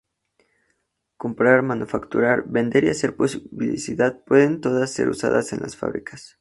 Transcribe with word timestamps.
Comprar, 1.17 1.61
manufacturar, 1.61 2.45
vender 2.47 2.85
y 2.85 2.89
hacer 2.89 3.15
publicidad 3.15 4.23
pueden 4.25 4.59
todas 4.59 4.89
ser 4.91 5.09
usadas 5.09 5.53
en 5.53 5.59
las 5.59 5.77
fábricas. 5.77 6.29